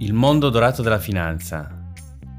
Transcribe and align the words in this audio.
Il 0.00 0.12
mondo 0.12 0.48
dorato 0.48 0.80
della 0.80 1.00
finanza. 1.00 1.90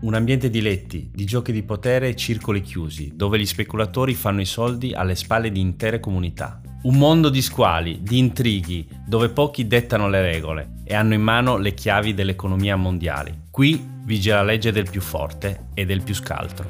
Un 0.03 0.13
ambiente 0.13 0.49
di 0.49 0.61
letti, 0.61 1.11
di 1.13 1.25
giochi 1.25 1.51
di 1.51 1.61
potere 1.61 2.07
e 2.07 2.15
circoli 2.15 2.61
chiusi, 2.61 3.11
dove 3.17 3.37
gli 3.37 3.45
speculatori 3.45 4.13
fanno 4.13 4.39
i 4.39 4.45
soldi 4.45 4.93
alle 4.93 5.13
spalle 5.13 5.51
di 5.51 5.59
intere 5.59 5.99
comunità. 5.99 6.61
Un 6.83 6.95
mondo 6.95 7.27
di 7.27 7.41
squali, 7.41 7.99
di 8.01 8.17
intrighi, 8.17 8.87
dove 9.05 9.27
pochi 9.27 9.67
dettano 9.67 10.07
le 10.07 10.21
regole 10.21 10.75
e 10.85 10.95
hanno 10.95 11.15
in 11.15 11.21
mano 11.21 11.57
le 11.57 11.73
chiavi 11.73 12.13
dell'economia 12.13 12.77
mondiale. 12.77 13.47
Qui 13.51 13.85
vige 14.05 14.31
la 14.31 14.43
legge 14.43 14.71
del 14.71 14.89
più 14.89 15.01
forte 15.01 15.65
e 15.73 15.85
del 15.85 16.01
più 16.01 16.15
scaltro. 16.15 16.65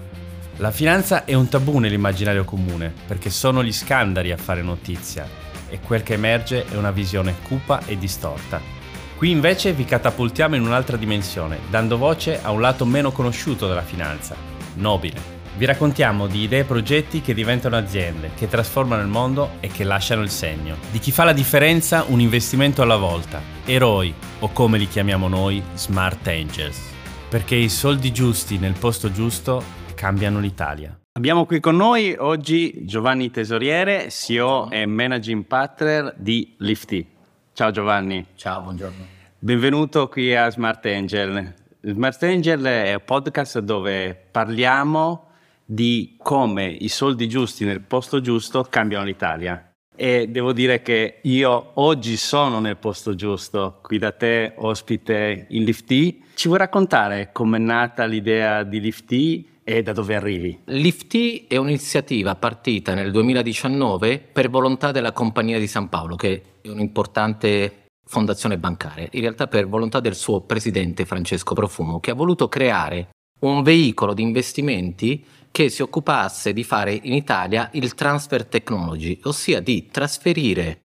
La 0.56 0.71
finanza 0.71 1.24
è 1.24 1.36
un 1.36 1.50
tabù 1.50 1.78
nell'immaginario 1.78 2.46
comune, 2.46 2.92
perché 3.06 3.30
sono 3.30 3.64
gli 3.64 3.71
scandali 3.71 4.32
a 4.32 4.38
fare 4.38 4.64
notizia 4.64 5.28
e 5.70 5.80
quel 5.82 6.02
che 6.02 6.14
emerge 6.14 6.66
è 6.66 6.76
una 6.76 6.90
visione 6.90 7.36
cupa 7.44 7.86
e 7.86 7.96
distorta 7.96 8.79
Qui 9.20 9.32
invece 9.32 9.74
vi 9.74 9.84
catapultiamo 9.84 10.56
in 10.56 10.62
un'altra 10.62 10.96
dimensione, 10.96 11.60
dando 11.70 11.98
voce 11.98 12.42
a 12.42 12.52
un 12.52 12.62
lato 12.62 12.86
meno 12.86 13.12
conosciuto 13.12 13.68
della 13.68 13.82
finanza, 13.82 14.34
nobile. 14.76 15.20
Vi 15.57 15.66
raccontiamo 15.66 16.26
di 16.26 16.43
idee 16.43 16.62
e 16.62 16.64
progetti 16.64 17.20
che 17.20 17.34
diventano 17.34 17.76
aziende, 17.76 18.32
che 18.34 18.48
trasformano 18.48 19.02
il 19.02 19.10
mondo 19.10 19.57
e 19.60 19.68
che 19.68 19.84
lasciano 19.84 20.21
il 20.21 20.29
segno. 20.29 20.78
Di 20.90 21.00
chi 21.00 21.12
fa 21.12 21.26
la 21.26 21.34
differenza 21.34 22.06
un 22.07 22.21
investimento 22.21 22.82
alla 22.82 22.96
volta, 22.96 23.42
eroi 23.66 24.14
o 24.40 24.54
come 24.54 24.78
li 24.78 24.88
chiamiamo 24.88 25.28
noi, 25.28 25.62
smart 25.74 26.26
angels. 26.26 26.79
Perché 27.28 27.56
i 27.56 27.68
soldi 27.68 28.14
giusti 28.14 28.57
nel 28.57 28.76
posto 28.79 29.12
giusto 29.12 29.62
cambiano 29.96 30.40
l'Italia. 30.40 30.98
Abbiamo 31.12 31.46
qui 31.46 31.60
con 31.60 31.76
noi 31.76 32.16
oggi 32.17 32.86
Giovanni 32.86 33.31
Tesoriere, 33.31 34.09
CEO 34.09 34.70
e 34.72 34.86
Managing 34.86 35.44
Partner 35.44 36.16
di 36.17 36.56
Lifty. 36.59 37.06
Ciao 37.52 37.72
Giovanni. 37.72 38.26
Ciao, 38.36 38.62
buongiorno. 38.62 39.19
Benvenuto 39.42 40.09
qui 40.09 40.36
a 40.36 40.50
Smart 40.50 40.86
Angel. 40.86 41.53
Smart 41.80 42.22
Angel 42.23 42.61
è 42.61 42.94
un 42.95 43.02
podcast 43.06 43.59
dove 43.59 44.14
parliamo 44.30 45.30
di 45.64 46.18
come 46.18 46.66
i 46.66 46.90
soldi 46.90 47.30
giusti 47.30 47.64
nel 47.64 47.80
posto 47.80 48.20
giusto 48.20 48.67
cambiano 48.70 49.06
l'Italia. 49.06 49.76
E 49.95 50.28
devo 50.28 50.52
dire 50.52 50.82
che 50.82 51.20
io 51.22 51.72
oggi 51.76 52.17
sono 52.17 52.60
nel 52.60 52.76
posto 52.76 53.16
giusto, 53.16 53.80
qui 53.82 53.98
da 53.98 54.12
te, 54.12 54.56
ospite 54.58 55.45
in 55.52 55.64
Lifty. 55.64 56.22
Ci 56.34 56.48
vuoi 56.50 56.60
raccontare 56.60 57.30
com'è 57.32 57.60
nata 57.60 58.04
l'idea 58.04 58.64
di 58.64 58.82
Lifty 58.82 59.48
e 59.64 59.82
da 59.82 59.94
dove 59.94 60.16
arrivi? 60.16 60.60
Lifty 60.66 61.48
è 61.48 61.56
un'iniziativa 61.56 62.36
partita 62.36 62.94
nel 62.94 63.12
2019 63.12 64.20
per 64.20 64.50
volontà 64.50 64.92
della 64.92 65.14
Compagnia 65.14 65.60
di 65.60 65.67
San 65.67 65.88
Paolo, 65.88 66.17
che 66.17 66.44
è 66.60 66.67
un'importante 66.67 67.79
fondazione 68.10 68.58
bancaria, 68.58 69.08
in 69.12 69.22
realtà 69.22 69.46
per 69.46 69.68
volontà 69.68 70.00
del 70.00 70.16
suo 70.16 70.42
presidente 70.42 71.06
Francesco 71.06 71.54
Profumo, 71.54 72.00
che 72.00 72.10
ha 72.10 72.16
voluto 72.16 72.50
creare 72.50 73.10
un 73.42 73.62
veicolo 73.62 74.16
di 74.16 74.24
investimenti 74.24 75.24
che 75.52 75.70
si 75.70 75.84
occupasse 75.84 76.52
di 76.52 76.64
fare 76.64 77.00
in 77.04 77.14
Italia 77.14 77.70
il 77.74 77.94
transfer 77.94 78.46
technology, 78.46 79.20
ossia 79.26 79.60
di 79.60 79.90
trasferire 79.92 80.82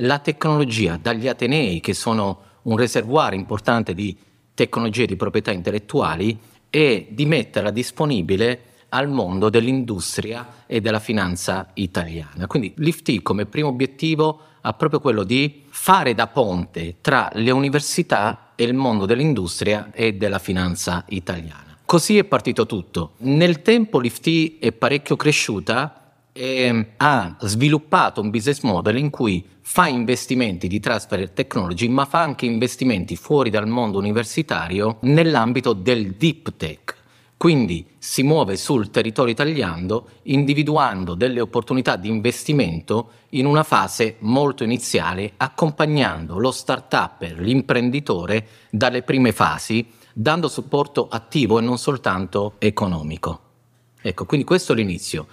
la 0.00 0.18
tecnologia 0.18 0.98
dagli 1.00 1.28
Atenei, 1.28 1.80
che 1.80 1.94
sono 1.94 2.42
un 2.64 2.76
reservoir 2.76 3.32
importante 3.32 3.94
di 3.94 4.14
tecnologie 4.52 5.06
di 5.06 5.16
proprietà 5.16 5.52
intellettuali, 5.52 6.38
e 6.68 7.06
di 7.10 7.24
metterla 7.24 7.70
disponibile 7.70 8.60
al 8.90 9.08
mondo 9.08 9.48
dell'industria 9.48 10.64
e 10.66 10.82
della 10.82 11.00
finanza 11.00 11.70
italiana. 11.74 12.46
Quindi 12.46 12.74
l'IFT 12.76 13.22
come 13.22 13.46
primo 13.46 13.68
obiettivo 13.68 14.40
ha 14.66 14.72
proprio 14.72 15.00
quello 15.00 15.22
di 15.22 15.62
fare 15.68 16.12
da 16.12 16.26
ponte 16.26 16.96
tra 17.00 17.30
le 17.34 17.52
università 17.52 18.50
e 18.56 18.64
il 18.64 18.74
mondo 18.74 19.06
dell'industria 19.06 19.90
e 19.92 20.14
della 20.14 20.40
finanza 20.40 21.04
italiana. 21.08 21.78
Così 21.84 22.18
è 22.18 22.24
partito 22.24 22.66
tutto. 22.66 23.12
Nel 23.18 23.62
tempo 23.62 24.00
l'IFT 24.00 24.58
è 24.58 24.72
parecchio 24.72 25.14
cresciuta 25.14 26.14
e 26.32 26.86
ha 26.96 27.36
sviluppato 27.40 28.20
un 28.20 28.30
business 28.30 28.62
model 28.62 28.98
in 28.98 29.08
cui 29.08 29.44
fa 29.60 29.86
investimenti 29.86 30.66
di 30.66 30.80
transfer 30.80 31.30
technology, 31.30 31.86
ma 31.86 32.04
fa 32.04 32.22
anche 32.22 32.44
investimenti 32.44 33.14
fuori 33.14 33.50
dal 33.50 33.68
mondo 33.68 33.98
universitario 33.98 34.98
nell'ambito 35.02 35.74
del 35.74 36.14
deep 36.14 36.56
tech. 36.56 36.95
Quindi 37.38 37.86
si 37.98 38.22
muove 38.22 38.56
sul 38.56 38.90
territorio 38.90 39.32
italiano 39.32 40.06
individuando 40.22 41.14
delle 41.14 41.40
opportunità 41.40 41.96
di 41.96 42.08
investimento 42.08 43.10
in 43.30 43.44
una 43.44 43.62
fase 43.62 44.16
molto 44.20 44.64
iniziale, 44.64 45.34
accompagnando 45.36 46.38
lo 46.38 46.50
start-up, 46.50 47.22
l'imprenditore 47.36 48.46
dalle 48.70 49.02
prime 49.02 49.32
fasi, 49.32 49.86
dando 50.14 50.48
supporto 50.48 51.08
attivo 51.10 51.58
e 51.58 51.62
non 51.62 51.76
soltanto 51.76 52.54
economico. 52.58 53.40
Ecco, 54.00 54.24
quindi 54.24 54.46
questo 54.46 54.72
è 54.72 54.76
l'inizio. 54.76 55.26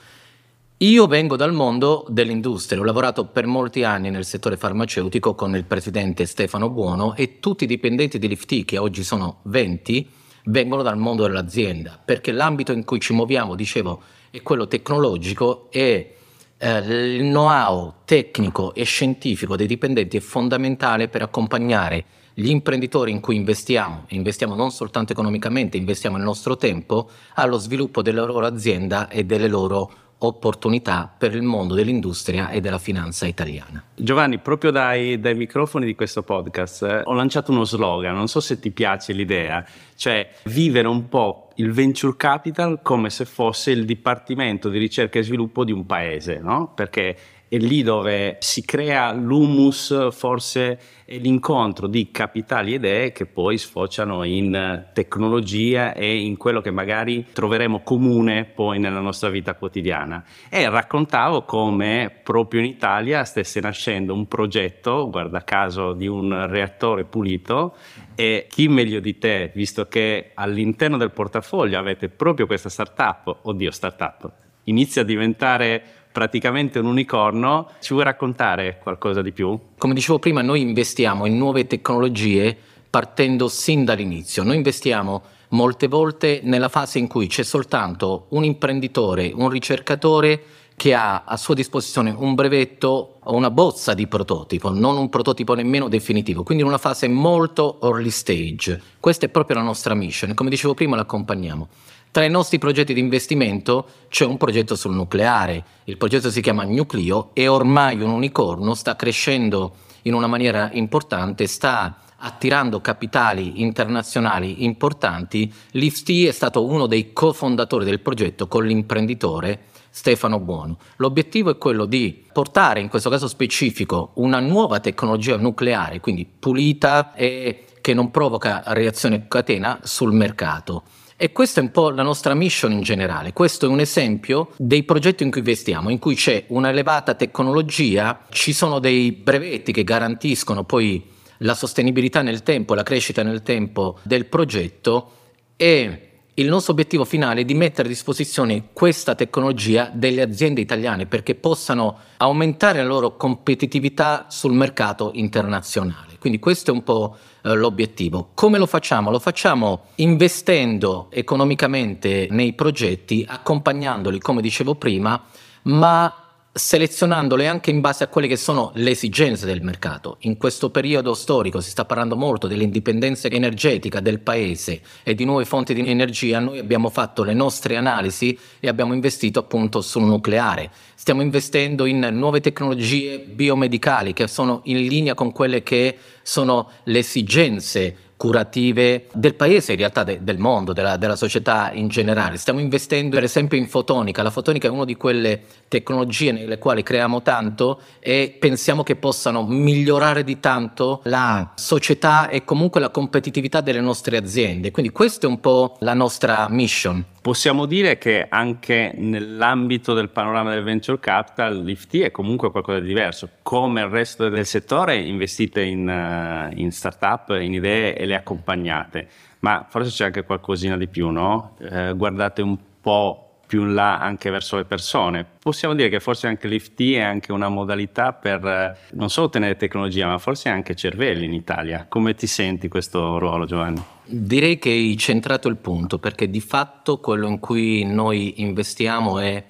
Io 0.78 1.08
vengo 1.08 1.38
dal 1.38 1.54
mondo 1.54 2.06
dell'industria, 2.10 2.82
ho 2.82 2.84
lavorato 2.84 3.24
per 3.28 3.46
molti 3.46 3.86
anni 3.86 4.10
nel 4.10 4.26
settore 4.26 4.58
farmaceutico 4.58 5.36
con 5.36 5.56
il 5.56 5.64
presidente 5.64 6.26
Stefano 6.26 6.70
Buono 6.70 7.16
e 7.16 7.40
tutti 7.40 7.64
i 7.64 7.68
dipendenti 7.68 8.20
di 8.20 8.28
Lifty, 8.28 8.66
che 8.66 8.78
oggi 8.78 9.04
sono 9.04 9.38
20, 9.44 10.10
vengono 10.46 10.82
dal 10.82 10.98
mondo 10.98 11.24
dell'azienda, 11.24 12.00
perché 12.04 12.32
l'ambito 12.32 12.72
in 12.72 12.84
cui 12.84 13.00
ci 13.00 13.14
muoviamo, 13.14 13.56
dicevo, 13.56 14.02
è 14.30 14.42
quello 14.42 14.68
tecnologico 14.68 15.68
e 15.72 16.16
eh, 16.58 16.78
il 16.78 17.24
know-how 17.24 17.94
tecnico 18.06 18.74
e 18.74 18.84
scientifico 18.84 19.56
dei 19.56 19.68
dipendenti 19.68 20.18
è 20.18 20.22
fondamentale 20.22 21.08
per 21.08 21.22
accompagnare 21.22 22.06
gli 22.34 22.50
imprenditori 22.50 23.12
in 23.12 23.20
cui 23.20 23.36
investiamo, 23.36 24.06
investiamo 24.10 24.56
non 24.56 24.72
soltanto 24.72 25.12
economicamente, 25.12 25.78
investiamo 25.78 26.18
il 26.18 26.24
nostro 26.24 26.58
tempo, 26.58 27.10
allo 27.36 27.58
sviluppo 27.58 28.02
della 28.02 28.24
loro 28.24 28.46
azienda 28.46 29.08
e 29.08 29.24
delle 29.24 29.48
loro 29.48 29.92
opportunità 30.28 31.14
per 31.16 31.36
il 31.36 31.42
mondo 31.42 31.74
dell'industria 31.74 32.50
e 32.50 32.62
della 32.62 32.78
finanza 32.78 33.26
italiana. 33.26 33.84
Giovanni, 33.96 34.40
proprio 34.40 34.72
dai, 34.72 35.20
dai 35.20 35.36
microfoni 35.36 35.86
di 35.86 35.96
questo 35.96 36.24
podcast 36.24 36.84
eh, 36.84 37.02
ho 37.04 37.14
lanciato 37.14 37.52
uno 37.52 37.64
slogan, 37.64 38.16
non 38.16 38.28
so 38.28 38.40
se 38.40 38.60
ti 38.60 38.72
piace 38.72 39.14
l'idea, 39.14 39.66
cioè 39.96 40.30
vivere 40.46 40.88
un 40.88 41.08
po' 41.10 41.50
il 41.56 41.72
venture 41.72 42.16
capital 42.18 42.82
come 42.82 43.10
se 43.10 43.26
fosse 43.26 43.72
il 43.72 43.86
dipartimento 43.86 44.70
di 44.70 44.80
ricerca 44.80 45.20
e 45.20 45.24
sviluppo 45.24 45.64
di 45.64 45.72
un 45.72 45.86
paese, 45.86 46.40
no? 46.40 46.72
Perché 46.74 47.16
è 47.54 47.58
lì 47.60 47.84
dove 47.84 48.38
si 48.40 48.66
crea 48.66 49.12
l'humus, 49.12 50.10
forse 50.10 50.80
l'incontro 51.06 51.86
di 51.86 52.10
capitali 52.10 52.72
e 52.72 52.76
idee 52.78 53.12
che 53.12 53.28
poi 53.28 53.60
sfociano 53.60 54.24
in 54.24 54.88
tecnologia 54.92 55.94
e 55.94 56.18
in 56.18 56.36
quello 56.36 56.62
che 56.62 56.72
magari 56.72 57.28
troveremo 57.32 57.82
comune 57.84 58.46
poi 58.46 58.80
nella 58.80 59.02
nostra 59.02 59.30
vita 59.30 59.54
quotidiana. 59.54 60.24
E 60.50 60.68
raccontavo 60.68 61.44
come 61.44 62.12
proprio 62.24 62.60
in 62.60 62.66
Italia 62.66 63.24
stesse 63.24 63.60
nascendo 63.60 64.16
un 64.16 64.28
progetto, 64.28 65.08
guarda 65.12 65.44
caso, 65.44 65.94
di 65.94 66.08
un 66.08 66.48
reattore 66.48 67.04
pulito 67.04 67.76
e 68.16 68.48
chi 68.50 68.68
meglio 68.68 69.00
di 69.00 69.20
te, 69.20 69.52
visto 69.54 69.88
che 69.88 70.32
all'interno 70.34 70.98
del 70.98 71.12
portafoglio 71.12 71.78
avete 71.78 72.10
proprio 72.10 72.48
questa 72.48 72.70
startup, 72.70 73.42
oddio 73.44 73.70
startup, 73.70 74.32
inizia 74.64 75.04
a 75.04 75.06
diventare 75.06 75.84
praticamente 76.14 76.80
un 76.80 76.86
unicorno. 76.86 77.72
Ci 77.82 77.92
vuoi 77.92 78.06
raccontare 78.06 78.80
qualcosa 78.82 79.22
di 79.22 79.34
più? 79.34 79.60
Come 79.78 79.94
dicevo 79.94 80.20
prima, 80.20 80.42
noi 80.42 80.62
investiamo 80.62 81.26
in 81.26 81.38
nuove 81.38 81.68
tecnologie 81.68 82.56
partendo 82.90 83.50
sin 83.50 83.84
dall'inizio. 83.84 84.44
Noi 84.44 84.56
investiamo 84.56 85.24
molte 85.50 85.88
volte 85.88 86.42
nella 86.44 86.70
fase 86.70 87.00
in 87.00 87.08
cui 87.08 87.28
c'è 87.28 87.44
soltanto 87.44 88.28
un 88.30 88.46
imprenditore, 88.46 89.32
un 89.34 89.50
ricercatore 89.50 90.42
che 90.76 90.94
ha 90.94 91.24
a 91.26 91.38
sua 91.38 91.54
disposizione 91.54 92.14
un 92.16 92.36
brevetto 92.36 93.18
o 93.24 93.36
una 93.36 93.52
bozza 93.52 93.94
di 93.94 94.08
prototipo, 94.08 94.72
non 94.72 94.98
un 94.98 95.10
prototipo 95.10 95.54
nemmeno 95.54 95.88
definitivo, 95.88 96.44
quindi 96.44 96.64
in 96.64 96.70
una 96.70 96.80
fase 96.80 97.08
molto 97.08 97.80
early 97.82 98.10
stage. 98.10 98.82
Questa 99.00 99.26
è 99.26 99.30
proprio 99.30 99.58
la 99.58 99.64
nostra 99.64 99.94
mission, 99.94 100.34
come 100.34 100.50
dicevo 100.50 100.74
prima 100.74 100.96
l'accompagniamo. 100.96 101.68
Tra 102.14 102.24
i 102.24 102.30
nostri 102.30 102.60
progetti 102.60 102.94
di 102.94 103.00
investimento 103.00 103.88
c'è 104.08 104.24
un 104.24 104.38
progetto 104.38 104.76
sul 104.76 104.94
nucleare, 104.94 105.64
il 105.86 105.98
progetto 105.98 106.30
si 106.30 106.42
chiama 106.42 106.64
Nucleo 106.64 107.32
e 107.34 107.48
ormai 107.48 108.00
un 108.00 108.12
unicorno 108.12 108.76
sta 108.76 108.96
crescendo 108.96 109.78
in 110.04 110.14
una 110.14 110.28
maniera 110.28 110.70
importante, 110.74 111.48
sta 111.48 112.02
attirando 112.18 112.82
capitali 112.82 113.64
internazionali 113.64 114.64
importanti. 114.64 115.52
L'IFT 115.72 116.28
è 116.28 116.32
stato 116.32 116.64
uno 116.64 116.86
dei 116.86 117.14
cofondatori 117.14 117.84
del 117.84 118.00
progetto 118.00 118.48
con 118.48 118.64
l'imprenditore 118.64 119.62
Stefano 119.90 120.40
Buono. 120.40 120.78
L'obiettivo 120.98 121.50
è 121.50 121.58
quello 121.58 121.86
di 121.86 122.28
portare, 122.32 122.80
in 122.80 122.90
questo 122.90 123.10
caso 123.10 123.28
specifico, 123.28 124.12
una 124.18 124.40
nuova 124.40 124.80
tecnologia 124.80 125.36
nucleare, 125.38 126.00
quindi 126.00 126.28
pulita 126.28 127.16
e 127.16 127.66
che 127.82 127.96
non 127.96 128.12
provoca 128.12 128.62
reazione 128.68 129.28
catena 129.28 129.80
sul 129.82 130.14
mercato. 130.14 130.84
E 131.16 131.32
questa 131.32 131.60
è 131.60 131.64
un 131.64 131.72
po' 131.72 131.90
la 131.90 132.04
nostra 132.04 132.34
mission 132.34 132.72
in 132.72 132.82
generale. 132.82 133.34
Questo 133.34 133.66
è 133.66 133.70
un 133.70 133.80
esempio 133.80 134.50
dei 134.58 134.84
progetti 134.84 135.24
in 135.24 135.30
cui 135.30 135.40
investiamo, 135.40 135.90
in 135.90 136.00
cui 136.00 136.16
c'è 136.16 136.46
un'elevata 136.48 137.14
tecnologia, 137.14 138.26
ci 138.30 138.52
sono 138.54 138.80
dei 138.80 139.12
brevetti 139.12 139.72
che 139.72 139.84
garantiscono 139.84 140.64
poi 140.64 141.12
la 141.40 141.54
sostenibilità 141.54 142.22
nel 142.22 142.44
tempo, 142.44 142.74
la 142.74 142.84
crescita 142.84 143.24
nel 143.24 143.44
tempo 143.44 144.00
del 144.04 144.26
progetto 144.26 145.12
e 145.56 146.13
il 146.36 146.48
nostro 146.48 146.74
obiettivo 146.74 147.06
finale 147.06 147.42
è 147.42 147.46
di 147.46 147.54
mettere 147.54 147.88
a 147.88 147.92
disposizione 147.92 148.70
questa 148.74 149.14
tecnologia 149.14 149.92
delle 149.94 150.24
aziende 150.24 150.62
italiane 150.62 151.06
perché 151.06 151.36
possano 151.36 151.98
aumentare 152.18 152.80
la 152.80 152.88
loro 152.88 153.16
competitività 153.18 154.26
sul 154.30 154.54
mercato 154.54 155.12
internazionale. 155.14 156.18
Quindi 156.20 156.40
questo 156.40 156.72
è 156.72 156.74
un 156.74 156.84
po' 156.84 157.18
eh, 157.44 157.54
l'obiettivo. 157.54 158.30
Come 158.34 158.58
lo 158.58 158.66
facciamo? 158.66 159.12
Lo 159.12 159.20
facciamo 159.20 159.88
investendo 159.96 161.08
economicamente 161.12 162.28
nei 162.32 162.54
progetti, 162.54 163.24
accompagnandoli, 163.28 164.18
come 164.20 164.42
dicevo 164.42 164.74
prima, 164.74 165.22
ma 165.64 166.23
selezionandole 166.56 167.48
anche 167.48 167.72
in 167.72 167.82
base 167.82 168.04
a 168.04 168.08
quelle 168.08 168.28
che 168.28 168.36
sono 168.38 168.72
le 168.76 168.92
esigenze 168.92 169.48
del 169.48 169.64
mercato. 169.64 170.18
In 170.20 170.38
questo 170.38 170.70
periodo 170.70 171.16
storico 171.16 171.62
si 171.62 171.72
sta 171.72 171.84
parlando 171.84 172.16
molto 172.16 172.46
dell'indipendenza 172.46 173.28
energetica 173.28 174.00
del 174.00 174.20
paese 174.20 174.82
e 175.02 175.16
di 175.16 175.26
nuove 175.26 175.46
fonti 175.46 175.74
di 175.74 175.90
energia. 175.90 176.40
Noi 176.40 176.60
abbiamo 176.60 176.90
fatto 176.90 177.24
le 177.24 177.34
nostre 177.34 177.76
analisi 177.76 178.38
e 178.60 178.68
abbiamo 178.68 178.94
investito 178.94 179.40
appunto 179.40 179.82
sul 179.82 180.04
nucleare. 180.04 180.70
Stiamo 180.94 181.24
investendo 181.24 181.86
in 181.86 182.08
nuove 182.12 182.40
tecnologie 182.40 183.18
biomedicali 183.18 184.14
che 184.14 184.28
sono 184.28 184.62
in 184.66 184.86
linea 184.86 185.16
con 185.16 185.32
quelle 185.32 185.64
che 185.64 185.98
sono 186.22 186.70
le 186.84 187.00
esigenze 187.00 187.96
curative 188.24 189.08
del 189.12 189.36
paese, 189.36 189.74
in 189.74 189.80
realtà 189.80 190.06
de, 190.06 190.24
del 190.24 190.38
mondo, 190.38 190.72
della, 190.72 190.96
della, 190.96 191.18
società 191.18 191.72
in 191.74 191.90
generale. 191.90 192.38
Stiamo 192.38 192.62
investendo 192.62 193.16
per 193.16 193.26
esempio 193.26 193.58
in 193.58 193.68
fotonica. 193.68 194.24
La 194.24 194.30
fotonica 194.30 194.70
è 194.70 194.72
una 194.72 194.86
di 194.86 194.96
quelle 194.96 195.42
tecnologie 195.68 196.32
nelle 196.32 196.58
quali 196.58 196.84
creiamo 196.84 197.22
tanto 197.22 197.82
e 198.00 198.34
pensiamo 198.40 198.82
che 198.82 198.96
possano 198.96 199.46
migliorare 199.46 200.24
di 200.24 200.40
tanto 200.40 201.02
la 201.04 201.52
società 201.56 202.30
e 202.30 202.46
comunque 202.46 202.80
la 202.80 202.92
competitività 202.92 203.60
delle 203.60 203.82
nostre 203.82 204.16
aziende. 204.16 204.72
Quindi 204.72 204.94
questa 204.94 205.28
è 205.28 205.30
un 205.30 205.42
po' 205.42 205.76
la 205.80 205.94
nostra 205.94 206.48
mission. 206.50 207.04
Possiamo 207.24 207.68
dire 207.68 207.98
che 207.98 208.26
anche 208.28 208.92
nell'ambito 208.98 209.94
del 209.94 210.10
panorama 210.10 210.54
del 210.54 210.62
venture 210.62 211.00
capital 211.00 211.64
l'IFT 211.64 212.00
è 212.00 212.12
comunque 212.12 212.52
qualcosa 212.52 212.82
di 212.82 212.88
diverso. 212.88 213.30
Come 213.44 213.80
il 213.80 213.88
resto 213.88 214.28
del 214.28 214.46
settore 214.46 214.98
investite 214.98 215.62
in, 215.62 215.88
uh, 215.88 216.54
in 216.60 216.70
start-up, 216.74 217.30
in 217.40 217.54
idee 217.54 217.96
e 217.96 218.06
le 218.06 218.16
accompagnate, 218.16 219.08
ma 219.40 219.66
forse 219.70 219.90
c'è 219.92 220.06
anche 220.08 220.26
qualcosina 220.26 220.76
di 220.76 220.90
più, 220.90 221.12
no? 221.12 221.56
Eh, 221.60 221.94
guardate 221.96 222.42
un 222.42 222.58
po' 222.82 223.33
più 223.54 223.62
in 223.62 223.76
là 223.76 224.00
anche 224.00 224.32
verso 224.32 224.56
le 224.58 224.66
persone. 224.66 225.24
Possiamo 225.40 225.76
dire 225.76 225.88
che 225.88 226.00
forse 226.00 226.26
anche 226.26 226.48
l'IFT 226.48 226.94
è 226.94 227.02
anche 227.02 227.32
una 227.32 227.50
modalità 227.50 228.12
per 228.12 228.44
eh, 228.44 228.76
non 228.94 229.12
solo 229.12 229.28
ottenere 229.28 229.58
tecnologia, 229.58 230.08
ma 230.08 230.18
forse 230.18 230.50
anche 230.50 230.74
cervelli 230.74 231.26
in 231.26 231.34
Italia. 231.34 231.86
Come 231.88 232.16
ti 232.16 232.26
senti 232.26 232.68
questo 232.68 233.20
ruolo, 233.20 233.46
Giovanni? 233.46 233.84
Direi 234.06 234.58
che 234.58 234.72
hai 234.72 234.98
centrato 234.98 235.50
il 235.50 235.58
punto, 235.58 236.00
perché 236.00 236.32
di 236.32 236.42
fatto 236.42 237.00
quello 237.00 237.28
in 237.28 237.38
cui 237.38 237.84
noi 237.86 238.42
investiamo 238.42 239.20
è 239.20 239.44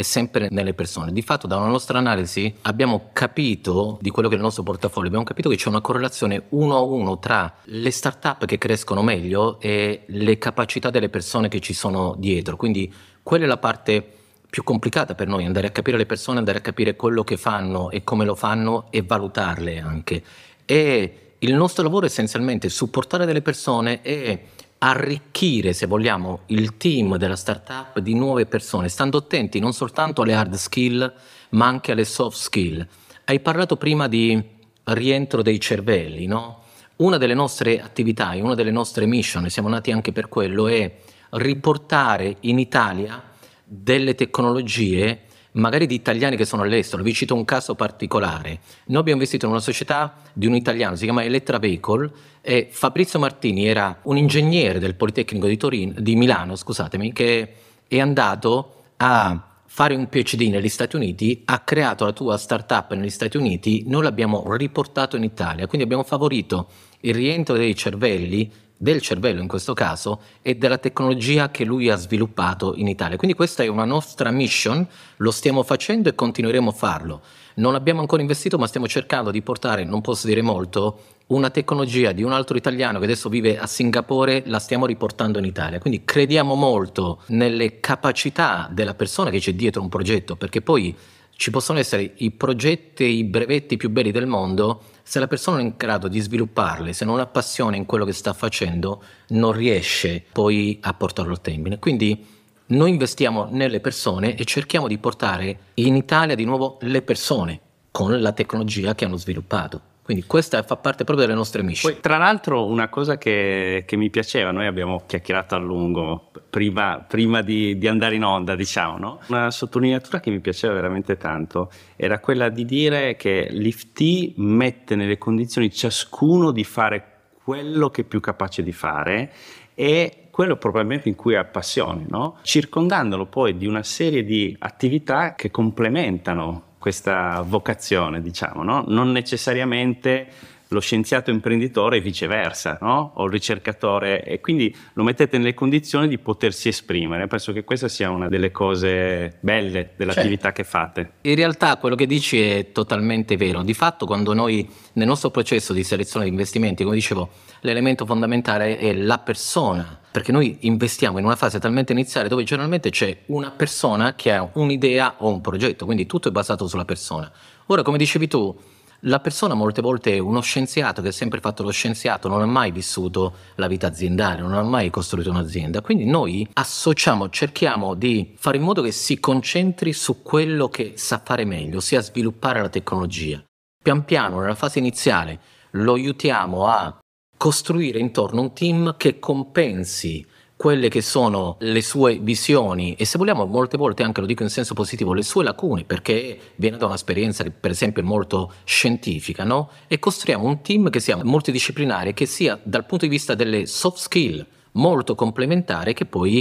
è 0.00 0.02
sempre 0.02 0.48
nelle 0.50 0.72
persone. 0.72 1.12
Di 1.12 1.20
fatto, 1.20 1.46
da 1.46 1.56
una 1.56 1.66
nostra 1.66 1.98
analisi 1.98 2.52
abbiamo 2.62 3.10
capito 3.12 3.98
di 4.00 4.10
quello 4.10 4.28
che 4.28 4.34
è 4.34 4.38
il 4.38 4.42
nostro 4.42 4.62
portafoglio, 4.62 5.08
abbiamo 5.08 5.24
capito 5.24 5.50
che 5.50 5.56
c'è 5.56 5.68
una 5.68 5.82
correlazione 5.82 6.44
uno 6.50 6.76
a 6.76 6.80
uno 6.80 7.18
tra 7.18 7.52
le 7.64 7.90
start-up 7.90 8.46
che 8.46 8.56
crescono 8.58 9.02
meglio 9.02 9.60
e 9.60 10.04
le 10.06 10.38
capacità 10.38 10.90
delle 10.90 11.10
persone 11.10 11.48
che 11.48 11.60
ci 11.60 11.74
sono 11.74 12.14
dietro. 12.18 12.56
Quindi 12.56 12.92
quella 13.30 13.44
è 13.44 13.46
la 13.46 13.58
parte 13.58 14.04
più 14.50 14.64
complicata 14.64 15.14
per 15.14 15.28
noi, 15.28 15.44
andare 15.44 15.68
a 15.68 15.70
capire 15.70 15.96
le 15.96 16.04
persone, 16.04 16.38
andare 16.38 16.58
a 16.58 16.62
capire 16.62 16.96
quello 16.96 17.22
che 17.22 17.36
fanno 17.36 17.92
e 17.92 18.02
come 18.02 18.24
lo 18.24 18.34
fanno 18.34 18.88
e 18.90 19.02
valutarle 19.02 19.78
anche. 19.78 20.20
E 20.64 21.34
il 21.38 21.54
nostro 21.54 21.84
lavoro 21.84 22.06
è 22.06 22.08
essenzialmente 22.08 22.68
supportare 22.68 23.26
delle 23.26 23.40
persone 23.40 24.02
e 24.02 24.46
arricchire, 24.78 25.72
se 25.74 25.86
vogliamo, 25.86 26.40
il 26.46 26.76
team 26.76 27.18
della 27.18 27.36
startup 27.36 28.00
di 28.00 28.14
nuove 28.14 28.46
persone, 28.46 28.88
stando 28.88 29.18
attenti 29.18 29.60
non 29.60 29.74
soltanto 29.74 30.22
alle 30.22 30.34
hard 30.34 30.54
skill, 30.54 31.14
ma 31.50 31.66
anche 31.66 31.92
alle 31.92 32.04
soft 32.04 32.36
skill. 32.36 32.84
Hai 33.26 33.38
parlato 33.38 33.76
prima 33.76 34.08
di 34.08 34.42
rientro 34.82 35.42
dei 35.42 35.60
cervelli, 35.60 36.26
no? 36.26 36.64
Una 36.96 37.16
delle 37.16 37.34
nostre 37.34 37.80
attività, 37.80 38.32
una 38.34 38.56
delle 38.56 38.72
nostre 38.72 39.06
mission, 39.06 39.48
siamo 39.48 39.68
nati 39.68 39.92
anche 39.92 40.10
per 40.10 40.28
quello, 40.28 40.66
è 40.66 40.92
riportare 41.30 42.36
in 42.40 42.58
Italia 42.58 43.22
delle 43.64 44.14
tecnologie 44.14 45.22
magari 45.52 45.86
di 45.86 45.94
italiani 45.94 46.36
che 46.36 46.44
sono 46.44 46.62
all'estero. 46.62 47.02
Vi 47.02 47.12
cito 47.12 47.34
un 47.34 47.44
caso 47.44 47.74
particolare. 47.74 48.60
Noi 48.86 49.00
abbiamo 49.00 49.18
investito 49.18 49.46
in 49.46 49.52
una 49.52 49.60
società 49.60 50.16
di 50.32 50.46
un 50.46 50.54
italiano, 50.54 50.96
si 50.96 51.04
chiama 51.04 51.24
Elettra 51.24 51.58
Vehicle, 51.58 52.10
e 52.40 52.68
Fabrizio 52.70 53.18
Martini 53.18 53.66
era 53.66 53.98
un 54.02 54.16
ingegnere 54.16 54.78
del 54.78 54.94
Politecnico 54.94 55.46
di, 55.46 55.56
Torino, 55.56 55.94
di 55.98 56.14
Milano, 56.14 56.56
scusatemi, 56.56 57.12
che 57.12 57.54
è 57.86 57.98
andato 57.98 58.74
a 58.98 59.44
fare 59.66 59.94
un 59.94 60.08
PhD 60.08 60.42
negli 60.42 60.68
Stati 60.68 60.96
Uniti, 60.96 61.42
ha 61.44 61.60
creato 61.60 62.04
la 62.04 62.12
tua 62.12 62.36
startup 62.36 62.92
negli 62.92 63.10
Stati 63.10 63.36
Uniti, 63.36 63.84
noi 63.86 64.02
l'abbiamo 64.02 64.44
riportato 64.56 65.16
in 65.16 65.22
Italia, 65.22 65.66
quindi 65.66 65.84
abbiamo 65.84 66.02
favorito 66.02 66.68
il 67.00 67.14
rientro 67.14 67.56
dei 67.56 67.74
cervelli 67.76 68.50
del 68.82 69.02
cervello 69.02 69.42
in 69.42 69.46
questo 69.46 69.74
caso 69.74 70.22
e 70.40 70.54
della 70.54 70.78
tecnologia 70.78 71.50
che 71.50 71.64
lui 71.66 71.90
ha 71.90 71.96
sviluppato 71.96 72.72
in 72.76 72.88
Italia. 72.88 73.18
Quindi 73.18 73.36
questa 73.36 73.62
è 73.62 73.66
una 73.66 73.84
nostra 73.84 74.30
mission, 74.30 74.86
lo 75.16 75.30
stiamo 75.30 75.62
facendo 75.62 76.08
e 76.08 76.14
continueremo 76.14 76.70
a 76.70 76.72
farlo. 76.72 77.20
Non 77.56 77.74
abbiamo 77.74 78.00
ancora 78.00 78.22
investito, 78.22 78.56
ma 78.56 78.66
stiamo 78.66 78.88
cercando 78.88 79.30
di 79.30 79.42
portare, 79.42 79.84
non 79.84 80.00
posso 80.00 80.26
dire 80.26 80.40
molto, 80.40 80.98
una 81.26 81.50
tecnologia 81.50 82.12
di 82.12 82.22
un 82.22 82.32
altro 82.32 82.56
italiano 82.56 82.98
che 82.98 83.04
adesso 83.04 83.28
vive 83.28 83.58
a 83.58 83.66
Singapore, 83.66 84.44
la 84.46 84.58
stiamo 84.58 84.86
riportando 84.86 85.38
in 85.38 85.44
Italia. 85.44 85.78
Quindi 85.78 86.02
crediamo 86.02 86.54
molto 86.54 87.20
nelle 87.26 87.80
capacità 87.80 88.66
della 88.72 88.94
persona 88.94 89.28
che 89.28 89.40
c'è 89.40 89.52
dietro 89.52 89.82
un 89.82 89.90
progetto, 89.90 90.36
perché 90.36 90.62
poi 90.62 90.96
ci 91.40 91.50
possono 91.50 91.78
essere 91.78 92.12
i 92.16 92.32
progetti, 92.32 93.04
i 93.04 93.24
brevetti 93.24 93.78
più 93.78 93.88
belli 93.88 94.10
del 94.10 94.26
mondo, 94.26 94.82
se 95.02 95.18
la 95.18 95.26
persona 95.26 95.56
non 95.56 95.64
è 95.64 95.68
in 95.70 95.74
grado 95.78 96.06
di 96.06 96.20
svilupparli, 96.20 96.92
se 96.92 97.06
non 97.06 97.18
ha 97.18 97.24
passione 97.24 97.78
in 97.78 97.86
quello 97.86 98.04
che 98.04 98.12
sta 98.12 98.34
facendo, 98.34 99.02
non 99.28 99.52
riesce 99.52 100.22
poi 100.32 100.78
a 100.82 100.92
portarlo 100.92 101.32
a 101.32 101.38
termine. 101.38 101.78
Quindi 101.78 102.26
noi 102.66 102.90
investiamo 102.90 103.48
nelle 103.50 103.80
persone 103.80 104.36
e 104.36 104.44
cerchiamo 104.44 104.86
di 104.86 104.98
portare 104.98 105.60
in 105.76 105.96
Italia 105.96 106.34
di 106.34 106.44
nuovo 106.44 106.76
le 106.82 107.00
persone 107.00 107.58
con 107.90 108.20
la 108.20 108.32
tecnologia 108.32 108.94
che 108.94 109.06
hanno 109.06 109.16
sviluppato. 109.16 109.89
Quindi 110.10 110.26
questa 110.26 110.64
fa 110.64 110.74
parte 110.74 111.04
proprio 111.04 111.24
delle 111.24 111.38
nostre 111.38 111.62
mission. 111.62 111.92
Poi, 111.92 112.02
tra 112.02 112.16
l'altro, 112.16 112.66
una 112.66 112.88
cosa 112.88 113.16
che, 113.16 113.84
che, 113.86 113.94
mi 113.94 114.10
piaceva, 114.10 114.50
noi 114.50 114.66
abbiamo 114.66 115.04
chiacchierato 115.06 115.54
a 115.54 115.58
lungo 115.58 116.32
prima, 116.50 116.98
prima 117.06 117.42
di, 117.42 117.78
di, 117.78 117.86
andare 117.86 118.16
in 118.16 118.24
onda, 118.24 118.56
diciamo, 118.56 118.98
no? 118.98 119.20
Una 119.28 119.52
sottolineatura 119.52 120.18
che 120.18 120.30
mi 120.30 120.40
piaceva 120.40 120.74
veramente 120.74 121.16
tanto 121.16 121.70
era 121.94 122.18
quella 122.18 122.48
di 122.48 122.64
dire 122.64 123.14
che 123.14 123.46
l'IFT 123.52 124.32
mette 124.38 124.96
nelle 124.96 125.16
condizioni 125.16 125.70
ciascuno 125.70 126.50
di 126.50 126.64
fare 126.64 127.04
quello 127.44 127.88
che 127.90 128.00
è 128.00 128.04
più 128.04 128.18
capace 128.18 128.64
di 128.64 128.72
fare 128.72 129.32
e 129.76 130.26
quello 130.32 130.56
probabilmente 130.56 131.08
in 131.08 131.14
cui 131.14 131.36
ha 131.36 131.44
passione, 131.44 132.04
no? 132.08 132.38
circondandolo 132.42 133.26
poi 133.26 133.56
di 133.56 133.66
una 133.66 133.84
serie 133.84 134.24
di 134.24 134.56
attività 134.58 135.36
che 135.36 135.52
complementano 135.52 136.69
questa 136.80 137.44
vocazione, 137.46 138.22
diciamo, 138.22 138.62
no? 138.62 138.84
non 138.88 139.12
necessariamente 139.12 140.28
lo 140.68 140.80
scienziato 140.80 141.30
imprenditore 141.30 141.98
e 141.98 142.00
viceversa, 142.00 142.78
no? 142.80 143.12
o 143.16 143.26
il 143.26 143.30
ricercatore, 143.30 144.24
e 144.24 144.40
quindi 144.40 144.74
lo 144.94 145.02
mettete 145.02 145.36
nelle 145.36 145.52
condizioni 145.52 146.08
di 146.08 146.16
potersi 146.16 146.68
esprimere. 146.68 147.26
Penso 147.26 147.52
che 147.52 147.64
questa 147.64 147.88
sia 147.88 148.08
una 148.08 148.28
delle 148.28 148.50
cose 148.50 149.36
belle 149.40 149.90
dell'attività 149.94 150.52
certo. 150.52 150.62
che 150.62 150.64
fate. 150.64 151.10
In 151.22 151.34
realtà 151.34 151.76
quello 151.76 151.96
che 151.96 152.06
dici 152.06 152.40
è 152.40 152.72
totalmente 152.72 153.36
vero. 153.36 153.62
Di 153.62 153.74
fatto, 153.74 154.06
quando 154.06 154.32
noi 154.32 154.66
nel 154.94 155.06
nostro 155.06 155.30
processo 155.30 155.74
di 155.74 155.84
selezione 155.84 156.24
di 156.24 156.30
investimenti, 156.30 156.82
come 156.82 156.96
dicevo, 156.96 157.28
l'elemento 157.60 158.06
fondamentale 158.06 158.78
è 158.78 158.94
la 158.94 159.18
persona, 159.18 159.99
perché 160.10 160.32
noi 160.32 160.58
investiamo 160.60 161.18
in 161.18 161.24
una 161.24 161.36
fase 161.36 161.58
talmente 161.58 161.92
iniziale 161.92 162.28
dove 162.28 162.42
generalmente 162.42 162.90
c'è 162.90 163.22
una 163.26 163.50
persona 163.50 164.14
che 164.14 164.32
ha 164.32 164.48
un'idea 164.54 165.16
o 165.18 165.28
un 165.28 165.40
progetto, 165.40 165.84
quindi 165.84 166.06
tutto 166.06 166.28
è 166.28 166.32
basato 166.32 166.66
sulla 166.66 166.84
persona. 166.84 167.30
Ora, 167.66 167.82
come 167.82 167.98
dicevi 167.98 168.26
tu, 168.26 168.56
la 169.04 169.20
persona 169.20 169.54
molte 169.54 169.80
volte 169.80 170.14
è 170.14 170.18
uno 170.18 170.42
scienziato 170.42 171.00
che 171.00 171.08
ha 171.08 171.12
sempre 171.12 171.40
fatto 171.40 171.62
lo 171.62 171.70
scienziato, 171.70 172.28
non 172.28 172.42
ha 172.42 172.46
mai 172.46 172.70
vissuto 172.70 173.34
la 173.54 173.66
vita 173.66 173.86
aziendale, 173.86 174.42
non 174.42 174.52
ha 174.52 174.62
mai 174.62 174.90
costruito 174.90 175.30
un'azienda. 175.30 175.80
Quindi 175.80 176.04
noi 176.04 176.46
associamo, 176.52 177.30
cerchiamo 177.30 177.94
di 177.94 178.34
fare 178.36 178.58
in 178.58 178.62
modo 178.62 178.82
che 178.82 178.90
si 178.90 179.18
concentri 179.18 179.92
su 179.92 180.22
quello 180.22 180.68
che 180.68 180.94
sa 180.96 181.20
fare 181.24 181.44
meglio, 181.44 181.78
ossia 181.78 182.00
sviluppare 182.00 182.60
la 182.60 182.68
tecnologia. 182.68 183.42
Pian 183.82 184.04
piano, 184.04 184.40
nella 184.40 184.54
fase 184.54 184.78
iniziale, 184.78 185.40
lo 185.70 185.94
aiutiamo 185.94 186.66
a 186.66 186.98
costruire 187.40 187.98
intorno 187.98 188.42
un 188.42 188.52
team 188.52 188.98
che 188.98 189.18
compensi 189.18 190.26
quelle 190.56 190.90
che 190.90 191.00
sono 191.00 191.56
le 191.60 191.80
sue 191.80 192.18
visioni. 192.18 192.94
E 192.96 193.06
se 193.06 193.16
vogliamo 193.16 193.46
molte 193.46 193.78
volte 193.78 194.02
anche 194.02 194.20
lo 194.20 194.26
dico 194.26 194.42
in 194.42 194.50
senso 194.50 194.74
positivo 194.74 195.14
le 195.14 195.22
sue 195.22 195.42
lacune 195.42 195.84
perché 195.84 196.38
viene 196.56 196.76
da 196.76 196.84
un'esperienza 196.84 197.42
per 197.44 197.70
esempio 197.70 198.02
molto 198.02 198.52
scientifica 198.64 199.44
no? 199.44 199.70
e 199.86 199.98
costruiamo 199.98 200.44
un 200.44 200.60
team 200.60 200.90
che 200.90 201.00
sia 201.00 201.16
multidisciplinare 201.24 202.12
che 202.12 202.26
sia 202.26 202.60
dal 202.62 202.84
punto 202.84 203.06
di 203.06 203.10
vista 203.10 203.34
delle 203.34 203.64
soft 203.64 203.96
skill 203.96 204.46
molto 204.72 205.14
complementare 205.14 205.94
che 205.94 206.04
poi 206.04 206.40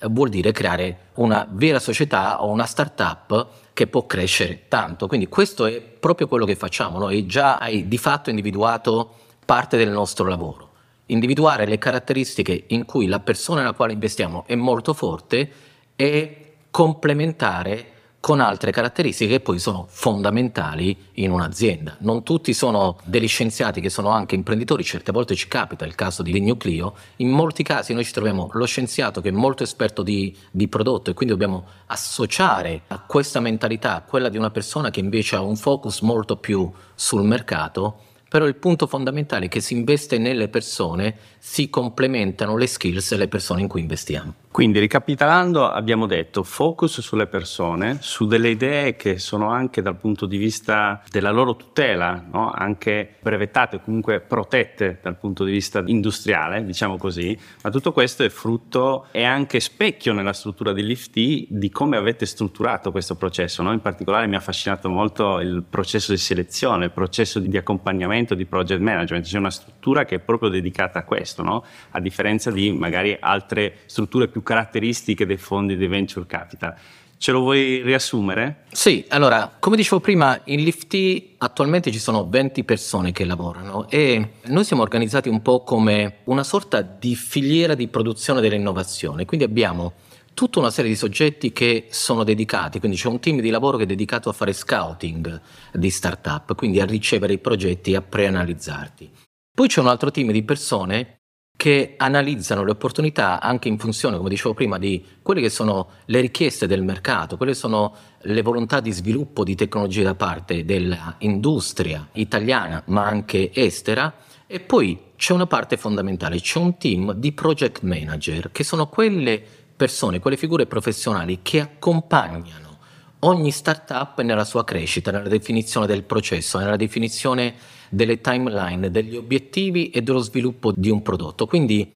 eh, 0.00 0.06
vuol 0.08 0.28
dire 0.28 0.52
creare 0.52 1.08
una 1.14 1.44
vera 1.50 1.80
società 1.80 2.44
o 2.44 2.52
una 2.52 2.66
startup 2.66 3.48
che 3.72 3.88
può 3.88 4.06
crescere 4.06 4.68
tanto. 4.68 5.08
Quindi 5.08 5.26
questo 5.26 5.66
è 5.66 5.80
proprio 5.80 6.28
quello 6.28 6.44
che 6.44 6.54
facciamo 6.54 7.00
noi 7.00 7.26
già 7.26 7.58
hai 7.58 7.88
di 7.88 7.98
fatto 7.98 8.30
individuato 8.30 9.24
parte 9.46 9.78
del 9.78 9.88
nostro 9.88 10.26
lavoro 10.26 10.66
individuare 11.06 11.66
le 11.66 11.78
caratteristiche 11.78 12.64
in 12.68 12.84
cui 12.84 13.06
la 13.06 13.20
persona 13.20 13.60
nella 13.60 13.74
quale 13.74 13.92
investiamo 13.92 14.44
è 14.46 14.54
molto 14.54 14.92
forte 14.92 15.50
e 15.94 16.40
complementare 16.70 17.92
con 18.18 18.40
altre 18.40 18.72
caratteristiche 18.72 19.34
che 19.34 19.40
poi 19.40 19.60
sono 19.60 19.86
fondamentali 19.88 20.96
in 21.12 21.30
un'azienda. 21.30 21.96
Non 22.00 22.24
tutti 22.24 22.52
sono 22.54 22.96
degli 23.04 23.28
scienziati 23.28 23.80
che 23.80 23.88
sono 23.88 24.08
anche 24.08 24.34
imprenditori, 24.34 24.82
certe 24.82 25.12
volte 25.12 25.36
ci 25.36 25.46
capita 25.46 25.84
il 25.84 25.94
caso 25.94 26.24
di 26.24 26.40
Nucleo, 26.40 26.96
in 27.16 27.30
molti 27.30 27.62
casi 27.62 27.94
noi 27.94 28.04
ci 28.04 28.10
troviamo 28.10 28.48
lo 28.52 28.66
scienziato 28.66 29.20
che 29.20 29.28
è 29.28 29.32
molto 29.32 29.62
esperto 29.62 30.02
di, 30.02 30.36
di 30.50 30.66
prodotto 30.66 31.10
e 31.10 31.14
quindi 31.14 31.34
dobbiamo 31.34 31.66
associare 31.86 32.82
a 32.88 32.98
questa 32.98 33.38
mentalità 33.38 34.04
quella 34.04 34.28
di 34.28 34.38
una 34.38 34.50
persona 34.50 34.90
che 34.90 34.98
invece 34.98 35.36
ha 35.36 35.40
un 35.40 35.54
focus 35.54 36.00
molto 36.00 36.36
più 36.36 36.68
sul 36.96 37.22
mercato 37.22 38.00
però 38.28 38.46
il 38.46 38.56
punto 38.56 38.86
fondamentale 38.86 39.46
è 39.46 39.48
che 39.48 39.60
si 39.60 39.74
investe 39.74 40.18
nelle 40.18 40.48
persone, 40.48 41.16
si 41.38 41.70
complementano 41.70 42.56
le 42.56 42.66
skills 42.66 43.12
e 43.12 43.16
le 43.16 43.28
persone 43.28 43.60
in 43.60 43.68
cui 43.68 43.80
investiamo. 43.80 44.34
Quindi 44.56 44.78
ricapitolando 44.78 45.68
abbiamo 45.68 46.06
detto 46.06 46.42
focus 46.42 47.02
sulle 47.02 47.26
persone, 47.26 47.98
su 48.00 48.24
delle 48.24 48.48
idee 48.48 48.96
che 48.96 49.18
sono 49.18 49.50
anche 49.50 49.82
dal 49.82 49.98
punto 49.98 50.24
di 50.24 50.38
vista 50.38 51.02
della 51.10 51.30
loro 51.30 51.56
tutela, 51.56 52.24
no? 52.32 52.50
anche 52.50 53.16
brevettate 53.20 53.82
comunque 53.82 54.20
protette 54.20 54.98
dal 55.02 55.18
punto 55.18 55.44
di 55.44 55.52
vista 55.52 55.82
industriale, 55.84 56.64
diciamo 56.64 56.96
così, 56.96 57.38
ma 57.64 57.68
tutto 57.68 57.92
questo 57.92 58.24
è 58.24 58.30
frutto 58.30 59.08
e 59.10 59.24
anche 59.24 59.60
specchio 59.60 60.14
nella 60.14 60.32
struttura 60.32 60.72
di 60.72 60.82
Lifty 60.82 61.46
di 61.50 61.68
come 61.68 61.98
avete 61.98 62.24
strutturato 62.24 62.90
questo 62.90 63.14
processo. 63.14 63.62
No? 63.62 63.72
In 63.72 63.82
particolare 63.82 64.26
mi 64.26 64.36
ha 64.36 64.38
affascinato 64.38 64.88
molto 64.88 65.38
il 65.40 65.64
processo 65.68 66.12
di 66.12 66.18
selezione, 66.18 66.86
il 66.86 66.92
processo 66.92 67.40
di 67.40 67.58
accompagnamento, 67.58 68.34
di 68.34 68.46
project 68.46 68.80
management, 68.80 69.26
c'è 69.26 69.36
una 69.36 69.50
struttura 69.50 69.75
che 70.04 70.16
è 70.16 70.18
proprio 70.18 70.48
dedicata 70.48 71.00
a 71.00 71.04
questo, 71.04 71.42
no? 71.42 71.64
a 71.90 72.00
differenza 72.00 72.50
di 72.50 72.72
magari 72.72 73.16
altre 73.18 73.78
strutture 73.86 74.28
più 74.28 74.42
caratteristiche 74.42 75.26
dei 75.26 75.36
fondi 75.36 75.76
di 75.76 75.86
venture 75.86 76.26
capital. 76.26 76.74
Ce 77.18 77.32
lo 77.32 77.40
vuoi 77.40 77.80
riassumere? 77.82 78.64
Sì, 78.72 79.04
allora, 79.08 79.50
come 79.58 79.76
dicevo 79.76 80.00
prima, 80.00 80.38
in 80.44 80.62
Lifty 80.62 81.34
attualmente 81.38 81.90
ci 81.90 81.98
sono 81.98 82.28
20 82.28 82.62
persone 82.64 83.12
che 83.12 83.24
lavorano 83.24 83.88
e 83.88 84.32
noi 84.44 84.64
siamo 84.64 84.82
organizzati 84.82 85.30
un 85.30 85.40
po' 85.40 85.62
come 85.62 86.18
una 86.24 86.44
sorta 86.44 86.82
di 86.82 87.14
filiera 87.14 87.74
di 87.74 87.88
produzione 87.88 88.42
dell'innovazione, 88.42 89.24
quindi 89.24 89.46
abbiamo 89.46 89.94
tutta 90.34 90.58
una 90.58 90.70
serie 90.70 90.90
di 90.90 90.96
soggetti 90.96 91.50
che 91.50 91.86
sono 91.88 92.22
dedicati, 92.22 92.78
quindi 92.78 92.98
c'è 92.98 93.08
un 93.08 93.18
team 93.18 93.40
di 93.40 93.48
lavoro 93.48 93.78
che 93.78 93.84
è 93.84 93.86
dedicato 93.86 94.28
a 94.28 94.34
fare 94.34 94.52
scouting 94.52 95.40
di 95.72 95.88
startup, 95.88 96.54
quindi 96.54 96.78
a 96.80 96.84
ricevere 96.84 97.32
i 97.32 97.38
progetti 97.38 97.92
e 97.92 97.96
a 97.96 98.02
preanalizzarli. 98.02 99.10
Poi 99.56 99.68
c'è 99.68 99.80
un 99.80 99.86
altro 99.86 100.10
team 100.10 100.32
di 100.32 100.42
persone 100.42 101.20
che 101.56 101.94
analizzano 101.96 102.62
le 102.62 102.72
opportunità 102.72 103.40
anche 103.40 103.68
in 103.68 103.78
funzione, 103.78 104.18
come 104.18 104.28
dicevo 104.28 104.52
prima, 104.52 104.76
di 104.76 105.02
quelle 105.22 105.40
che 105.40 105.48
sono 105.48 105.88
le 106.04 106.20
richieste 106.20 106.66
del 106.66 106.82
mercato, 106.82 107.38
quelle 107.38 107.54
sono 107.54 107.94
le 108.20 108.42
volontà 108.42 108.80
di 108.80 108.92
sviluppo 108.92 109.44
di 109.44 109.54
tecnologie 109.54 110.02
da 110.02 110.14
parte 110.14 110.66
dell'industria 110.66 112.06
italiana, 112.12 112.82
ma 112.88 113.06
anche 113.06 113.50
estera. 113.54 114.14
E 114.46 114.60
poi 114.60 115.12
c'è 115.16 115.32
una 115.32 115.46
parte 115.46 115.78
fondamentale, 115.78 116.38
c'è 116.38 116.58
un 116.58 116.76
team 116.76 117.14
di 117.14 117.32
project 117.32 117.80
manager, 117.80 118.52
che 118.52 118.62
sono 118.62 118.88
quelle 118.88 119.42
persone, 119.74 120.18
quelle 120.18 120.36
figure 120.36 120.66
professionali 120.66 121.38
che 121.40 121.60
accompagnano 121.60 122.76
ogni 123.20 123.50
startup 123.52 124.20
nella 124.20 124.44
sua 124.44 124.64
crescita, 124.64 125.10
nella 125.10 125.28
definizione 125.28 125.86
del 125.86 126.02
processo, 126.02 126.58
nella 126.58 126.76
definizione 126.76 127.54
delle 127.88 128.20
timeline, 128.20 128.90
degli 128.90 129.16
obiettivi 129.16 129.90
e 129.90 130.02
dello 130.02 130.20
sviluppo 130.20 130.72
di 130.74 130.90
un 130.90 131.02
prodotto. 131.02 131.46
Quindi 131.46 131.90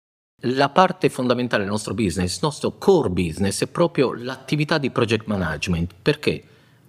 la 0.44 0.70
parte 0.70 1.08
fondamentale 1.08 1.62
del 1.62 1.72
nostro 1.72 1.94
business, 1.94 2.34
il 2.34 2.40
nostro 2.42 2.76
core 2.78 3.10
business, 3.10 3.62
è 3.62 3.66
proprio 3.66 4.14
l'attività 4.14 4.78
di 4.78 4.90
project 4.90 5.26
management. 5.26 5.94
Perché? 6.00 6.44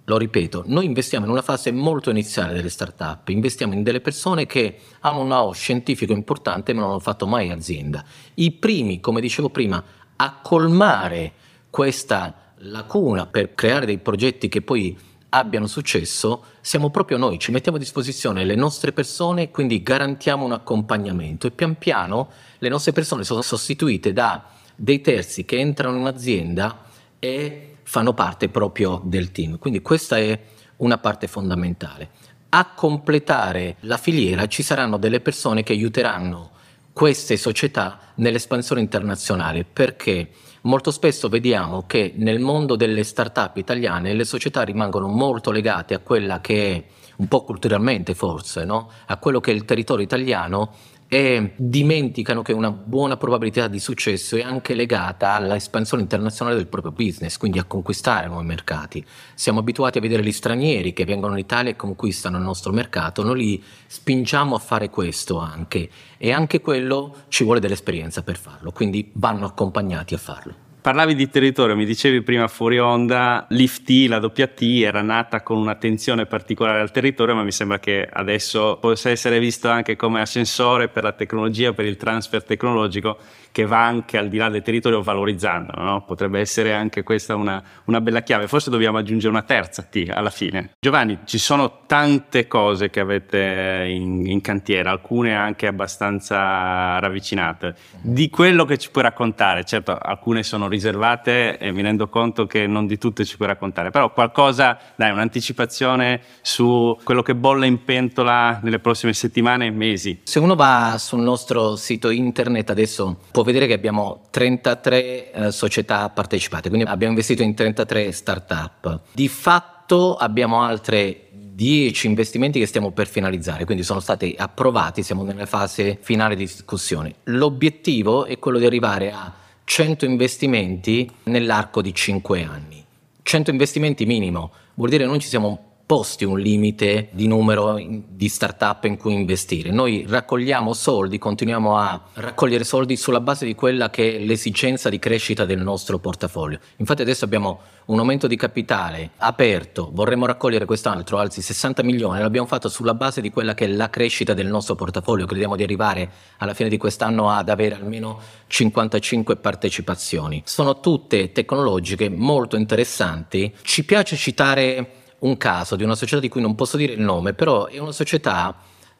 Lo 0.06 0.16
ripeto, 0.16 0.64
noi 0.66 0.86
investiamo 0.86 1.26
in 1.26 1.30
una 1.30 1.42
fase 1.42 1.70
molto 1.70 2.10
iniziale 2.10 2.54
delle 2.54 2.70
start-up, 2.70 3.28
investiamo 3.28 3.72
in 3.72 3.84
delle 3.84 4.00
persone 4.00 4.46
che 4.46 4.78
hanno 5.00 5.20
un 5.20 5.26
know 5.26 5.52
scientifico 5.52 6.12
importante 6.12 6.72
ma 6.72 6.80
non 6.80 6.90
hanno 6.90 6.98
fatto 6.98 7.24
mai 7.24 7.50
azienda. 7.50 8.04
I 8.34 8.50
primi, 8.50 8.98
come 8.98 9.20
dicevo 9.20 9.48
prima, 9.48 9.82
a 10.16 10.40
colmare 10.42 11.32
questa 11.70 12.54
lacuna 12.56 13.26
per 13.26 13.54
creare 13.54 13.86
dei 13.86 13.98
progetti 13.98 14.48
che 14.48 14.60
poi 14.60 14.98
abbiano 15.34 15.66
successo 15.66 16.44
siamo 16.60 16.90
proprio 16.90 17.16
noi, 17.16 17.38
ci 17.38 17.50
mettiamo 17.50 17.78
a 17.78 17.80
disposizione 17.80 18.44
le 18.44 18.54
nostre 18.54 18.92
persone, 18.92 19.50
quindi 19.50 19.82
garantiamo 19.82 20.44
un 20.44 20.52
accompagnamento 20.52 21.46
e 21.46 21.50
pian 21.50 21.76
piano 21.78 22.30
le 22.58 22.68
nostre 22.68 22.92
persone 22.92 23.24
sono 23.24 23.42
sostituite 23.42 24.12
da 24.12 24.44
dei 24.74 25.00
terzi 25.00 25.44
che 25.44 25.58
entrano 25.58 25.96
in 25.96 26.02
un'azienda 26.02 26.84
e 27.18 27.76
fanno 27.82 28.12
parte 28.14 28.48
proprio 28.48 29.00
del 29.04 29.32
team. 29.32 29.58
Quindi 29.58 29.80
questa 29.80 30.18
è 30.18 30.38
una 30.76 30.98
parte 30.98 31.26
fondamentale. 31.28 32.10
A 32.50 32.72
completare 32.74 33.76
la 33.80 33.96
filiera 33.96 34.46
ci 34.46 34.62
saranno 34.62 34.98
delle 34.98 35.20
persone 35.20 35.62
che 35.62 35.72
aiuteranno 35.72 36.50
queste 36.92 37.36
società 37.36 37.98
nell'espansione 38.16 38.82
internazionale 38.82 39.64
perché 39.64 40.30
molto 40.62 40.90
spesso 40.90 41.28
vediamo 41.28 41.84
che 41.86 42.12
nel 42.16 42.40
mondo 42.40 42.76
delle 42.76 43.04
start-up 43.04 43.56
italiane 43.56 44.14
le 44.14 44.24
società 44.24 44.62
rimangono 44.62 45.08
molto 45.08 45.50
legate 45.50 45.94
a 45.94 45.98
quella 45.98 46.40
che 46.40 46.74
è 46.74 46.84
un 47.16 47.28
po' 47.28 47.44
culturalmente 47.44 48.14
forse, 48.14 48.64
no? 48.64 48.90
a 49.06 49.16
quello 49.16 49.40
che 49.40 49.52
è 49.52 49.54
il 49.54 49.64
territorio 49.64 50.04
italiano 50.04 50.74
e 51.12 51.52
dimenticano 51.56 52.40
che 52.40 52.54
una 52.54 52.70
buona 52.70 53.18
probabilità 53.18 53.68
di 53.68 53.78
successo 53.78 54.36
è 54.36 54.40
anche 54.40 54.72
legata 54.72 55.34
all'espansione 55.34 56.02
internazionale 56.02 56.56
del 56.56 56.68
proprio 56.68 56.90
business, 56.90 57.36
quindi 57.36 57.58
a 57.58 57.64
conquistare 57.64 58.28
nuovi 58.28 58.46
mercati. 58.46 59.04
Siamo 59.34 59.58
abituati 59.58 59.98
a 59.98 60.00
vedere 60.00 60.24
gli 60.24 60.32
stranieri 60.32 60.94
che 60.94 61.04
vengono 61.04 61.34
in 61.34 61.40
Italia 61.40 61.70
e 61.70 61.76
conquistano 61.76 62.38
il 62.38 62.42
nostro 62.42 62.72
mercato, 62.72 63.22
noi 63.22 63.36
li 63.36 63.62
spingiamo 63.86 64.54
a 64.54 64.58
fare 64.58 64.88
questo 64.88 65.36
anche 65.36 65.90
e 66.16 66.32
anche 66.32 66.62
quello 66.62 67.14
ci 67.28 67.44
vuole 67.44 67.60
dell'esperienza 67.60 68.22
per 68.22 68.38
farlo, 68.38 68.72
quindi 68.72 69.10
vanno 69.12 69.44
accompagnati 69.44 70.14
a 70.14 70.18
farlo. 70.18 70.71
Parlavi 70.82 71.14
di 71.14 71.30
territorio, 71.30 71.76
mi 71.76 71.84
dicevi 71.84 72.22
prima 72.22 72.48
fuori 72.48 72.80
onda, 72.80 73.46
l'IFT, 73.50 74.08
la 74.08 74.16
WT 74.16 74.82
era 74.82 75.00
nata 75.00 75.40
con 75.40 75.58
un'attenzione 75.58 76.26
particolare 76.26 76.80
al 76.80 76.90
territorio, 76.90 77.36
ma 77.36 77.44
mi 77.44 77.52
sembra 77.52 77.78
che 77.78 78.04
adesso 78.12 78.78
possa 78.80 79.08
essere 79.08 79.38
visto 79.38 79.68
anche 79.68 79.94
come 79.94 80.20
ascensore 80.20 80.88
per 80.88 81.04
la 81.04 81.12
tecnologia, 81.12 81.72
per 81.72 81.84
il 81.84 81.96
transfer 81.96 82.42
tecnologico 82.42 83.16
che 83.52 83.66
va 83.66 83.84
anche 83.84 84.18
al 84.18 84.28
di 84.28 84.38
là 84.38 84.48
del 84.48 84.62
territorio 84.62 85.02
valorizzandolo. 85.02 85.82
No? 85.82 86.04
Potrebbe 86.04 86.40
essere 86.40 86.72
anche 86.72 87.04
questa 87.04 87.36
una, 87.36 87.62
una, 87.84 88.00
bella 88.00 88.22
chiave. 88.22 88.48
Forse 88.48 88.70
dobbiamo 88.70 88.98
aggiungere 88.98 89.30
una 89.30 89.42
terza 89.42 89.82
T 89.82 90.08
alla 90.10 90.30
fine. 90.30 90.70
Giovanni, 90.80 91.18
ci 91.24 91.38
sono 91.38 91.82
tante 91.86 92.48
cose 92.48 92.90
che 92.90 92.98
avete 92.98 93.86
in, 93.88 94.26
in 94.26 94.40
cantiere, 94.40 94.88
alcune 94.88 95.36
anche 95.36 95.66
abbastanza 95.66 96.98
ravvicinate. 96.98 97.74
Di 98.00 98.30
quello 98.30 98.64
che 98.64 98.78
ci 98.78 98.90
puoi 98.90 99.04
raccontare, 99.04 99.64
certo 99.64 99.96
alcune 99.96 100.42
sono 100.42 100.66
riservate 100.72 101.58
e 101.58 101.70
mi 101.70 101.82
rendo 101.82 102.08
conto 102.08 102.46
che 102.46 102.66
non 102.66 102.86
di 102.86 102.98
tutte 102.98 103.24
ci 103.24 103.36
puoi 103.36 103.48
raccontare, 103.48 103.90
però 103.90 104.12
qualcosa, 104.12 104.78
dai, 104.96 105.10
un'anticipazione 105.10 106.20
su 106.40 106.98
quello 107.04 107.22
che 107.22 107.34
bolle 107.34 107.66
in 107.66 107.84
pentola 107.84 108.58
nelle 108.62 108.80
prossime 108.80 109.12
settimane 109.12 109.66
e 109.66 109.70
mesi. 109.70 110.20
Se 110.24 110.38
uno 110.38 110.54
va 110.54 110.96
sul 110.98 111.20
nostro 111.20 111.76
sito 111.76 112.10
internet 112.10 112.70
adesso 112.70 113.18
può 113.30 113.42
vedere 113.42 113.66
che 113.66 113.74
abbiamo 113.74 114.22
33 114.30 115.32
eh, 115.32 115.52
società 115.52 116.08
partecipate, 116.08 116.68
quindi 116.68 116.88
abbiamo 116.88 117.12
investito 117.12 117.42
in 117.42 117.54
33 117.54 118.10
start-up. 118.12 119.00
Di 119.12 119.28
fatto 119.28 120.16
abbiamo 120.16 120.62
altre 120.62 121.28
10 121.54 122.06
investimenti 122.06 122.58
che 122.58 122.66
stiamo 122.66 122.92
per 122.92 123.06
finalizzare, 123.06 123.64
quindi 123.64 123.84
sono 123.84 124.00
stati 124.00 124.34
approvati, 124.36 125.02
siamo 125.02 125.22
nella 125.22 125.46
fase 125.46 125.98
finale 126.00 126.34
di 126.34 126.44
discussione. 126.44 127.14
L'obiettivo 127.24 128.24
è 128.24 128.38
quello 128.38 128.58
di 128.58 128.66
arrivare 128.66 129.12
a 129.12 129.32
100 129.64 130.04
investimenti 130.04 131.10
nell'arco 131.24 131.82
di 131.82 131.94
5 131.94 132.44
anni. 132.44 132.84
100 133.22 133.50
investimenti 133.50 134.04
minimo, 134.04 134.52
vuol 134.74 134.90
dire 134.90 135.04
che 135.04 135.10
noi 135.10 135.20
ci 135.20 135.28
siamo 135.28 135.71
posti 135.84 136.24
un 136.24 136.38
limite 136.38 137.08
di 137.12 137.26
numero 137.26 137.78
di 137.78 138.28
start-up 138.28 138.84
in 138.84 138.96
cui 138.96 139.12
investire. 139.12 139.70
Noi 139.70 140.04
raccogliamo 140.08 140.72
soldi, 140.72 141.18
continuiamo 141.18 141.76
a 141.76 142.00
raccogliere 142.14 142.64
soldi 142.64 142.96
sulla 142.96 143.20
base 143.20 143.44
di 143.44 143.54
quella 143.54 143.90
che 143.90 144.16
è 144.16 144.18
l'esigenza 144.18 144.88
di 144.88 144.98
crescita 144.98 145.44
del 145.44 145.60
nostro 145.60 145.98
portafoglio. 145.98 146.58
Infatti 146.76 147.02
adesso 147.02 147.24
abbiamo 147.24 147.60
un 147.86 147.98
aumento 147.98 148.26
di 148.26 148.36
capitale 148.36 149.10
aperto, 149.18 149.90
vorremmo 149.92 150.24
raccogliere 150.24 150.64
quest'altro 150.64 151.18
altri 151.18 151.42
60 151.42 151.82
milioni, 151.82 152.20
l'abbiamo 152.20 152.46
fatto 152.46 152.68
sulla 152.68 152.94
base 152.94 153.20
di 153.20 153.30
quella 153.30 153.54
che 153.54 153.64
è 153.64 153.68
la 153.68 153.90
crescita 153.90 154.34
del 154.34 154.46
nostro 154.46 154.74
portafoglio, 154.74 155.26
crediamo 155.26 155.56
di 155.56 155.62
arrivare 155.62 156.10
alla 156.38 156.54
fine 156.54 156.68
di 156.68 156.76
quest'anno 156.76 157.28
ad 157.28 157.48
avere 157.48 157.74
almeno 157.74 158.18
55 158.46 159.36
partecipazioni. 159.36 160.42
Sono 160.46 160.80
tutte 160.80 161.32
tecnologiche 161.32 162.08
molto 162.08 162.56
interessanti, 162.56 163.52
ci 163.62 163.84
piace 163.84 164.16
citare 164.16 165.01
un 165.22 165.36
caso 165.36 165.76
di 165.76 165.84
una 165.84 165.94
società 165.94 166.20
di 166.20 166.28
cui 166.28 166.40
non 166.40 166.54
posso 166.54 166.76
dire 166.76 166.92
il 166.92 167.00
nome, 167.00 167.32
però 167.32 167.66
è 167.66 167.78
una 167.78 167.92
società 167.92 168.54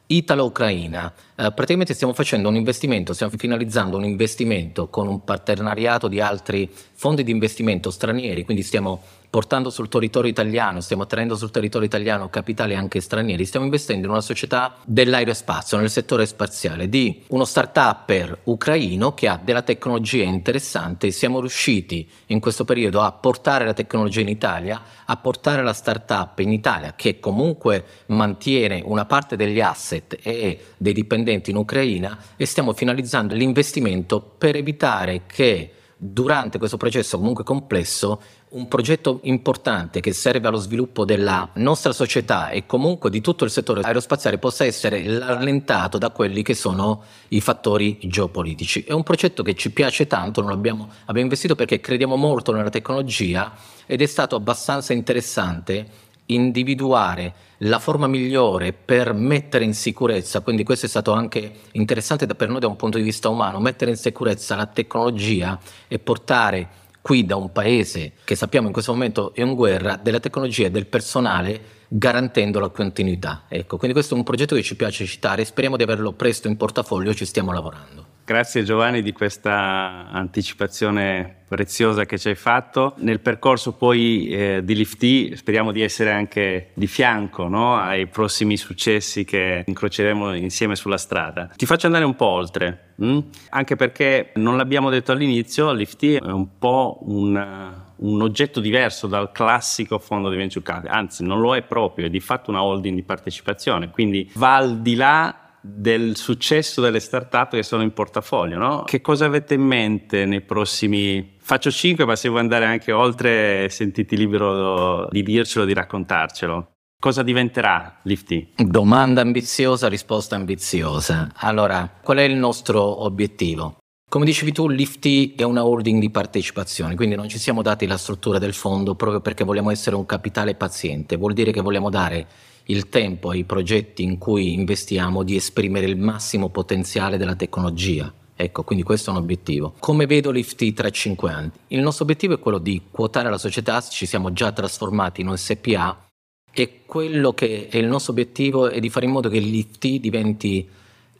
italo-ucraina. 0.07 1.13
Eh, 1.35 1.51
praticamente 1.51 1.95
stiamo 1.95 2.13
facendo 2.13 2.47
un 2.47 2.55
investimento, 2.55 3.13
stiamo 3.13 3.33
finalizzando 3.35 3.97
un 3.97 4.05
investimento 4.05 4.87
con 4.89 5.07
un 5.07 5.23
partenariato 5.23 6.07
di 6.07 6.19
altri 6.19 6.69
fondi 6.93 7.23
di 7.23 7.31
investimento 7.31 7.89
stranieri, 7.89 8.45
quindi 8.45 8.61
stiamo 8.61 9.01
portando 9.33 9.71
sul 9.71 9.89
territorio 9.89 10.29
italiano, 10.29 10.79
stiamo 10.79 11.01
attraendo 11.01 11.35
sul 11.35 11.49
territorio 11.49 11.87
italiano 11.87 12.29
capitali 12.29 12.75
anche 12.75 13.01
stranieri, 13.01 13.45
stiamo 13.45 13.65
investendo 13.65 14.05
in 14.05 14.11
una 14.11 14.21
società 14.21 14.75
dell'aerospazio, 14.85 15.79
nel 15.79 15.89
settore 15.89 16.27
spaziale, 16.27 16.87
di 16.87 17.23
uno 17.29 17.43
start-upper 17.43 18.41
ucraino 18.43 19.15
che 19.15 19.27
ha 19.27 19.41
della 19.43 19.63
tecnologia 19.63 20.21
interessante. 20.21 21.09
Siamo 21.09 21.39
riusciti 21.39 22.07
in 22.27 22.39
questo 22.39 22.63
periodo 22.63 23.01
a 23.01 23.11
portare 23.11 23.65
la 23.65 23.73
tecnologia 23.73 24.21
in 24.21 24.29
Italia, 24.29 24.79
a 25.03 25.17
portare 25.17 25.63
la 25.63 25.73
start-up 25.73 26.37
in 26.37 26.51
Italia, 26.51 26.93
che 26.95 27.19
comunque 27.19 27.85
mantiene 28.07 28.83
una 28.85 29.05
parte 29.05 29.35
degli 29.35 29.59
asset 29.59 30.15
e 30.21 30.59
dei 30.77 30.93
dipendenti 30.93 31.22
in 31.31 31.55
Ucraina, 31.55 32.17
e 32.35 32.45
stiamo 32.45 32.73
finalizzando 32.73 33.33
l'investimento 33.33 34.21
per 34.21 34.55
evitare 34.55 35.23
che 35.25 35.71
durante 36.05 36.57
questo 36.57 36.75
processo 36.75 37.17
comunque 37.17 37.45
complesso 37.45 38.21
un 38.49 38.67
progetto 38.67 39.19
importante 39.23 40.01
che 40.01 40.11
serve 40.11 40.47
allo 40.47 40.57
sviluppo 40.57 41.05
della 41.05 41.49
nostra 41.53 41.93
società 41.93 42.49
e 42.49 42.65
comunque 42.65 43.09
di 43.09 43.21
tutto 43.21 43.45
il 43.45 43.49
settore 43.49 43.81
aerospaziale 43.81 44.37
possa 44.37 44.65
essere 44.65 45.17
rallentato 45.17 45.97
da 45.97 46.09
quelli 46.09 46.43
che 46.43 46.53
sono 46.53 47.03
i 47.29 47.39
fattori 47.39 47.99
geopolitici. 48.03 48.83
È 48.83 48.91
un 48.91 49.03
progetto 49.03 49.43
che 49.43 49.55
ci 49.55 49.71
piace 49.71 50.05
tanto, 50.05 50.41
abbiamo, 50.41 50.89
abbiamo 51.05 51.21
investito 51.21 51.55
perché 51.55 51.79
crediamo 51.79 52.15
molto 52.15 52.51
nella 52.51 52.69
tecnologia 52.69 53.53
ed 53.85 54.01
è 54.01 54.05
stato 54.05 54.35
abbastanza 54.35 54.93
interessante 54.93 56.11
individuare 56.27 57.33
la 57.65 57.79
forma 57.79 58.07
migliore 58.07 58.73
per 58.73 59.13
mettere 59.13 59.63
in 59.63 59.73
sicurezza, 59.73 60.41
quindi 60.41 60.63
questo 60.63 60.85
è 60.85 60.89
stato 60.89 61.11
anche 61.11 61.51
interessante 61.73 62.25
per 62.27 62.49
noi 62.49 62.59
da 62.59 62.67
un 62.67 62.75
punto 62.75 62.97
di 62.97 63.03
vista 63.03 63.29
umano, 63.29 63.59
mettere 63.59 63.91
in 63.91 63.97
sicurezza 63.97 64.55
la 64.55 64.65
tecnologia 64.65 65.59
e 65.87 65.99
portare 65.99 66.81
qui 67.01 67.25
da 67.25 67.35
un 67.35 67.51
paese 67.51 68.13
che 68.23 68.35
sappiamo 68.35 68.67
in 68.67 68.73
questo 68.73 68.93
momento 68.93 69.33
è 69.33 69.41
in 69.41 69.55
guerra, 69.55 69.97
della 70.01 70.19
tecnologia 70.19 70.67
e 70.67 70.71
del 70.71 70.87
personale 70.87 71.81
garantendo 71.87 72.59
la 72.59 72.69
continuità. 72.69 73.43
Ecco, 73.47 73.77
quindi 73.77 73.93
questo 73.93 74.15
è 74.15 74.17
un 74.17 74.23
progetto 74.23 74.55
che 74.55 74.63
ci 74.63 74.75
piace 74.75 75.05
citare, 75.05 75.45
speriamo 75.45 75.77
di 75.77 75.83
averlo 75.83 76.13
presto 76.13 76.47
in 76.47 76.57
portafoglio, 76.57 77.13
ci 77.13 77.25
stiamo 77.25 77.51
lavorando. 77.51 78.12
Grazie 78.25 78.63
Giovanni 78.63 79.01
di 79.01 79.11
questa 79.11 80.07
anticipazione 80.09 81.41
preziosa 81.45 82.05
che 82.05 82.17
ci 82.17 82.29
hai 82.29 82.35
fatto. 82.35 82.93
Nel 82.99 83.19
percorso 83.19 83.73
poi 83.73 84.29
eh, 84.29 84.61
di 84.63 84.75
Lifty 84.75 85.35
speriamo 85.35 85.73
di 85.73 85.81
essere 85.81 86.11
anche 86.11 86.69
di 86.73 86.87
fianco 86.87 87.49
no? 87.49 87.75
ai 87.75 88.07
prossimi 88.07 88.55
successi 88.55 89.25
che 89.25 89.65
incroceremo 89.67 90.35
insieme 90.35 90.77
sulla 90.77 90.97
strada. 90.97 91.49
Ti 91.53 91.65
faccio 91.65 91.87
andare 91.87 92.05
un 92.05 92.15
po' 92.15 92.27
oltre, 92.27 92.93
hm? 92.95 93.19
anche 93.49 93.75
perché 93.75 94.31
non 94.35 94.55
l'abbiamo 94.55 94.89
detto 94.89 95.11
all'inizio, 95.11 95.73
Lifty 95.73 96.13
è 96.13 96.31
un 96.31 96.57
po' 96.57 96.99
un 97.01 97.81
un 97.95 98.21
oggetto 98.21 98.59
diverso 98.59 99.07
dal 99.07 99.31
classico 99.31 99.97
fondo 99.97 100.29
di 100.29 100.35
venture 100.35 100.63
capital, 100.63 100.93
anzi 100.93 101.23
non 101.23 101.39
lo 101.39 101.55
è 101.55 101.61
proprio, 101.61 102.07
è 102.07 102.09
di 102.09 102.19
fatto 102.19 102.49
una 102.49 102.61
holding 102.61 102.95
di 102.95 103.03
partecipazione, 103.03 103.91
quindi 103.91 104.29
va 104.33 104.55
al 104.55 104.81
di 104.81 104.95
là 104.95 105.42
del 105.65 106.17
successo 106.17 106.81
delle 106.81 106.99
start-up 106.99 107.51
che 107.51 107.63
sono 107.63 107.83
in 107.83 107.93
portafoglio, 107.93 108.57
no? 108.57 108.83
Che 108.83 108.99
cosa 108.99 109.25
avete 109.25 109.53
in 109.53 109.61
mente 109.61 110.25
nei 110.25 110.41
prossimi... 110.41 111.37
Faccio 111.39 111.71
5, 111.71 112.05
ma 112.05 112.17
se 112.17 112.27
vuoi 112.27 112.41
andare 112.41 112.65
anche 112.65 112.91
oltre, 112.91 113.69
sentiti 113.69 114.17
libero 114.17 115.07
di 115.09 115.23
dircelo, 115.23 115.63
di 115.63 115.73
raccontarcelo. 115.73 116.71
Cosa 116.99 117.23
diventerà 117.23 117.99
Lifty? 118.03 118.53
Domanda 118.55 119.21
ambiziosa, 119.21 119.87
risposta 119.87 120.35
ambiziosa. 120.35 121.31
Allora, 121.35 121.99
qual 122.01 122.17
è 122.17 122.23
il 122.23 122.35
nostro 122.35 123.03
obiettivo? 123.03 123.77
Come 124.09 124.25
dicevi 124.25 124.51
tu, 124.51 124.67
Lifty 124.67 125.33
è 125.35 125.43
una 125.43 125.65
holding 125.65 125.99
di 125.99 126.11
partecipazione, 126.11 126.95
quindi 126.95 127.15
non 127.15 127.27
ci 127.27 127.39
siamo 127.39 127.61
dati 127.61 127.87
la 127.87 127.97
struttura 127.97 128.37
del 128.37 128.53
fondo 128.53 128.95
proprio 128.95 129.21
perché 129.21 129.43
vogliamo 129.43 129.71
essere 129.71 129.95
un 129.95 130.05
capitale 130.05 130.55
paziente. 130.55 131.17
Vuol 131.17 131.33
dire 131.33 131.51
che 131.51 131.61
vogliamo 131.61 131.89
dare 131.89 132.27
il 132.65 132.89
tempo 132.89 133.29
ai 133.29 133.43
progetti 133.43 134.03
in 134.03 134.17
cui 134.17 134.53
investiamo 134.53 135.23
di 135.23 135.35
esprimere 135.35 135.85
il 135.85 135.97
massimo 135.97 136.49
potenziale 136.49 137.17
della 137.17 137.35
tecnologia. 137.35 138.11
Ecco, 138.35 138.63
quindi 138.63 138.83
questo 138.83 139.09
è 139.09 139.13
un 139.13 139.19
obiettivo. 139.19 139.73
Come 139.79 140.05
vedo 140.05 140.31
l'IFT 140.31 140.73
tra 140.73 140.89
cinque 140.89 141.31
anni? 141.31 141.51
Il 141.67 141.81
nostro 141.81 142.03
obiettivo 142.03 142.33
è 142.33 142.39
quello 142.39 142.57
di 142.57 142.81
quotare 142.89 143.29
la 143.29 143.37
società, 143.37 143.79
ci 143.81 144.05
siamo 144.05 144.33
già 144.33 144.51
trasformati 144.51 145.21
in 145.21 145.27
un 145.27 145.37
SPA 145.37 146.07
e 146.51 146.81
quello 146.85 147.33
che 147.33 147.67
è 147.69 147.77
il 147.77 147.87
nostro 147.87 148.11
obiettivo 148.11 148.69
è 148.69 148.79
di 148.79 148.89
fare 148.89 149.05
in 149.05 149.11
modo 149.11 149.29
che 149.29 149.39
l'IFT 149.39 149.99
diventi 149.99 150.67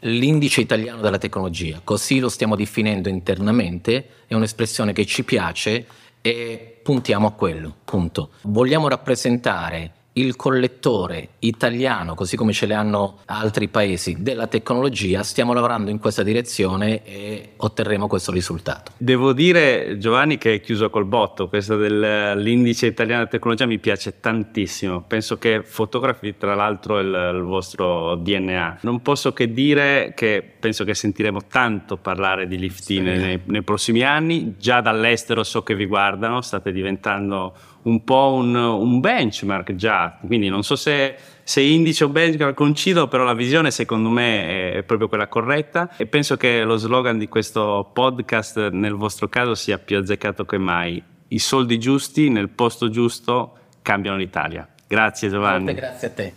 l'indice 0.01 0.61
italiano 0.61 1.01
della 1.01 1.17
tecnologia. 1.17 1.81
Così 1.83 2.19
lo 2.19 2.29
stiamo 2.29 2.55
definendo 2.55 3.09
internamente, 3.09 4.07
è 4.27 4.33
un'espressione 4.33 4.91
che 4.91 5.05
ci 5.05 5.23
piace 5.23 5.85
e 6.21 6.79
puntiamo 6.81 7.27
a 7.27 7.31
quello, 7.31 7.75
punto. 7.85 8.31
Vogliamo 8.41 8.87
rappresentare 8.87 9.91
il 10.13 10.35
collettore 10.35 11.29
italiano, 11.39 12.13
così 12.13 12.35
come 12.35 12.53
ce 12.53 12.65
le 12.65 12.73
hanno 12.73 13.19
altri 13.25 13.67
paesi, 13.67 14.17
della 14.19 14.47
tecnologia, 14.47 15.23
stiamo 15.23 15.53
lavorando 15.53 15.89
in 15.89 15.99
questa 15.99 16.23
direzione 16.23 17.03
e 17.03 17.53
otterremo 17.57 18.07
questo 18.07 18.31
risultato. 18.31 18.91
Devo 18.97 19.33
dire, 19.33 19.97
Giovanni, 19.97 20.37
che 20.37 20.55
è 20.55 20.61
chiuso 20.61 20.89
col 20.89 21.05
botto. 21.05 21.47
Questo 21.47 21.77
dell'indice 21.77 22.87
italiano 22.87 23.19
della 23.19 23.31
tecnologia 23.31 23.65
mi 23.65 23.79
piace 23.79 24.19
tantissimo. 24.19 25.01
Penso 25.01 25.37
che 25.37 25.61
fotografi, 25.63 26.35
tra 26.37 26.53
l'altro, 26.53 26.99
il, 26.99 27.31
il 27.35 27.41
vostro 27.41 28.15
DNA. 28.15 28.79
Non 28.81 29.01
posso 29.01 29.33
che 29.33 29.51
dire 29.51 30.13
che 30.15 30.47
penso 30.59 30.83
che 30.83 30.93
sentiremo 30.93 31.45
tanto 31.47 31.97
parlare 31.97 32.47
di 32.47 32.57
Liftine 32.57 33.17
nei, 33.17 33.41
nei 33.45 33.63
prossimi 33.63 34.03
anni. 34.03 34.55
Già 34.57 34.81
dall'estero 34.81 35.43
so 35.43 35.63
che 35.63 35.75
vi 35.75 35.85
guardano, 35.85 36.41
state 36.41 36.71
diventando 36.71 37.53
un 37.83 38.03
po' 38.03 38.33
un, 38.33 38.55
un 38.55 38.99
benchmark 38.99 39.75
già, 39.75 40.17
quindi 40.25 40.49
non 40.49 40.63
so 40.63 40.75
se, 40.75 41.15
se 41.43 41.61
indice 41.61 42.03
o 42.03 42.09
benchmark 42.09 42.55
coincido, 42.55 43.07
però 43.07 43.23
la 43.23 43.33
visione 43.33 43.71
secondo 43.71 44.09
me 44.09 44.73
è 44.73 44.83
proprio 44.83 45.07
quella 45.07 45.27
corretta 45.27 45.89
e 45.97 46.05
penso 46.05 46.37
che 46.37 46.63
lo 46.63 46.77
slogan 46.77 47.17
di 47.17 47.27
questo 47.27 47.89
podcast 47.93 48.69
nel 48.69 48.93
vostro 48.93 49.27
caso 49.27 49.55
sia 49.55 49.77
più 49.77 49.97
azzeccato 49.97 50.45
che 50.45 50.57
mai. 50.57 51.01
I 51.29 51.39
soldi 51.39 51.79
giusti 51.79 52.29
nel 52.29 52.49
posto 52.49 52.89
giusto 52.89 53.57
cambiano 53.81 54.17
l'Italia. 54.17 54.67
Grazie 54.87 55.29
Giovanni. 55.29 55.65
Molte 55.65 55.79
grazie 55.79 56.07
a 56.07 56.11
te. 56.11 56.33